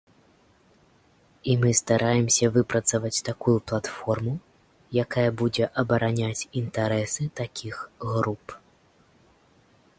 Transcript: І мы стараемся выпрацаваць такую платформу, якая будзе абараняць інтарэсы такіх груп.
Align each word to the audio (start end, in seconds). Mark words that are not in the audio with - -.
І 1.51 1.57
мы 1.63 1.69
стараемся 1.81 2.45
выпрацаваць 2.55 3.23
такую 3.29 3.55
платформу, 3.71 4.33
якая 5.03 5.29
будзе 5.41 5.65
абараняць 5.83 6.47
інтарэсы 6.63 7.23
такіх 7.41 7.75
груп. 8.11 8.61